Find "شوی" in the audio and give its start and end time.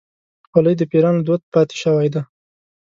1.81-2.07